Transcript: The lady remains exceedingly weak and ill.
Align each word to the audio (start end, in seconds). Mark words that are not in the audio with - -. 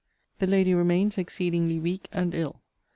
The 0.39 0.47
lady 0.47 0.73
remains 0.73 1.19
exceedingly 1.19 1.77
weak 1.79 2.09
and 2.11 2.33
ill. 2.33 2.63